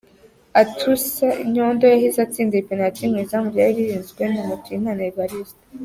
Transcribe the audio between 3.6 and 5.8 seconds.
ririnzwe na Mutuyimana Evariste.